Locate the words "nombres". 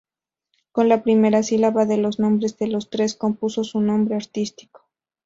2.17-2.57